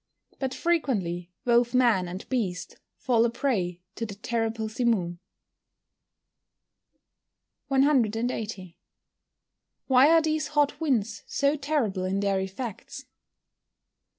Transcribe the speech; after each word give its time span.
But 0.39 0.51
frequently 0.55 1.29
both 1.45 1.75
man 1.75 2.07
and 2.07 2.27
beast 2.27 2.77
fall 2.97 3.23
a 3.23 3.29
prey 3.29 3.81
to 3.93 4.03
the 4.03 4.15
terrible 4.15 4.67
simoom. 4.67 5.19
180. 7.67 8.75
_Why 9.87 10.07
are 10.07 10.21
these 10.23 10.47
hot 10.57 10.81
winds 10.81 11.21
so 11.27 11.55
terrible 11.55 12.03
in 12.03 12.19
their 12.19 12.39
effects? 12.39 13.05